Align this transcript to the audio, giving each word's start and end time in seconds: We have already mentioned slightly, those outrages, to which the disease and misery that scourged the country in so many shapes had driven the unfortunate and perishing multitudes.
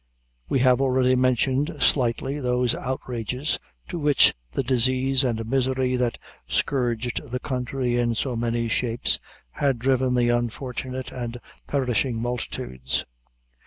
We 0.49 0.57
have 0.61 0.81
already 0.81 1.15
mentioned 1.15 1.75
slightly, 1.79 2.39
those 2.39 2.73
outrages, 2.73 3.59
to 3.87 3.99
which 3.99 4.33
the 4.51 4.63
disease 4.63 5.23
and 5.23 5.45
misery 5.47 5.95
that 5.95 6.17
scourged 6.47 7.21
the 7.29 7.39
country 7.39 7.97
in 7.97 8.15
so 8.15 8.35
many 8.35 8.67
shapes 8.67 9.19
had 9.51 9.77
driven 9.77 10.15
the 10.15 10.29
unfortunate 10.29 11.11
and 11.11 11.39
perishing 11.67 12.19
multitudes. 12.19 13.05